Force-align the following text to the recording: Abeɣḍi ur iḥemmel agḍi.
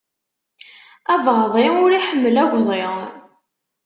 Abeɣḍi 1.13 1.67
ur 1.83 1.91
iḥemmel 1.93 2.35
agḍi. 2.43 2.81